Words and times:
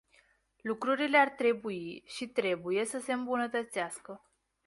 Lucrurile 0.61 1.17
ar 1.17 1.29
trebui 1.29 2.03
și 2.05 2.27
trebuie 2.27 2.85
să 2.85 2.99
se 2.99 3.13
îmbunătățească. 3.13 4.21